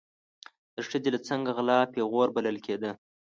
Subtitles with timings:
[0.75, 2.91] د ښځې له څنګه غلا پیغور بلل کېده.